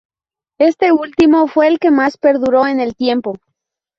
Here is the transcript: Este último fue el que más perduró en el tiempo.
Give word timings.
Este 0.57 0.91
último 0.93 1.47
fue 1.47 1.67
el 1.67 1.77
que 1.77 1.91
más 1.91 2.17
perduró 2.17 2.65
en 2.65 2.79
el 2.79 2.95
tiempo. 2.95 3.35